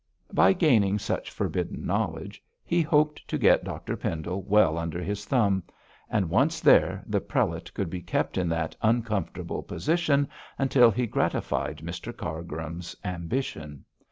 [0.33, 5.61] By gaining such forbidden knowledge he hoped to get Dr Pendle well under his thumb;
[6.09, 10.27] and once there the prelate could be kept in that uncomfortable position
[10.57, 13.85] until he gratified Mr Cargrim's ambition.